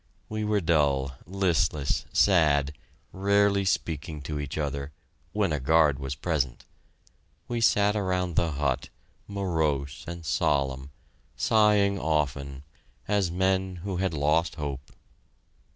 [0.29, 2.73] We were dull, listless, sad,
[3.13, 4.91] rarely speaking to each other
[5.31, 6.65] when a guard was present.
[7.47, 8.89] We sat around the hut,
[9.27, 10.89] morose and solemn,
[11.35, 12.63] sighing often,
[13.07, 14.89] as men who had lost hope.